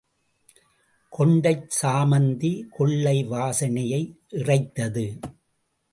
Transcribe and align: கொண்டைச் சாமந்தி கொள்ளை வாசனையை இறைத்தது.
கொண்டைச் 1.17 1.67
சாமந்தி 1.81 2.51
கொள்ளை 2.69 3.25
வாசனையை 3.25 4.01
இறைத்தது. 4.31 5.05